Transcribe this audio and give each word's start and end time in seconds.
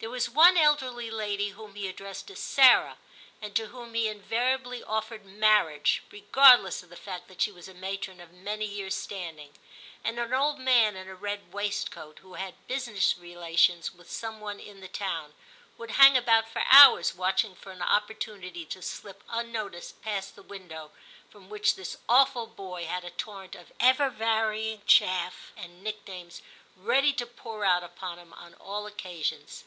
There 0.00 0.08
was 0.08 0.30
one 0.30 0.56
elderly 0.56 1.10
lady 1.10 1.50
whom 1.50 1.74
he 1.74 1.86
addressed 1.86 2.30
as 2.30 2.38
Sarah, 2.38 2.96
and 3.42 3.54
to 3.54 3.66
whom 3.66 3.92
he 3.92 4.08
invariably 4.08 4.82
offered 4.82 5.26
marriage, 5.26 6.02
regardless 6.10 6.82
of 6.82 6.88
the 6.88 6.96
fact 6.96 7.28
that 7.28 7.42
she 7.42 7.52
was 7.52 7.68
a 7.68 7.74
matron 7.74 8.18
of 8.18 8.32
many 8.32 8.64
years' 8.64 8.94
standing; 8.94 9.52
and 10.02 10.18
an 10.18 10.32
old 10.32 10.58
man 10.58 10.96
in 10.96 11.06
a 11.06 11.14
red 11.14 11.52
waistcoat, 11.52 12.16
VI 12.20 12.22
TIM 12.22 12.30
127 12.30 12.30
who 12.30 12.44
had 12.46 12.66
business 12.66 13.18
relations 13.18 13.92
with 13.92 14.10
some 14.10 14.40
one 14.40 14.58
in 14.58 14.80
the 14.80 14.88
town, 14.88 15.34
would 15.76 15.90
hang 15.90 16.16
about 16.16 16.48
for 16.48 16.62
hours 16.70 17.14
watch 17.14 17.44
ing 17.44 17.54
for 17.54 17.70
an 17.70 17.82
opportunity 17.82 18.64
to 18.64 18.80
slip 18.80 19.22
unnoticed 19.28 20.00
past 20.00 20.34
the 20.34 20.42
window 20.42 20.92
from 21.28 21.50
which 21.50 21.74
this 21.74 21.98
awful 22.08 22.46
boy 22.46 22.86
had 22.86 23.04
a 23.04 23.10
torrent 23.10 23.54
of 23.54 23.70
ever 23.78 24.08
varying 24.08 24.80
chaff 24.86 25.52
and 25.58 25.82
nicknames 25.82 26.40
ready 26.74 27.12
to 27.12 27.26
pour 27.26 27.66
out 27.66 27.82
upon 27.84 28.18
him 28.18 28.32
on 28.32 28.54
all 28.54 28.86
occasions. 28.86 29.64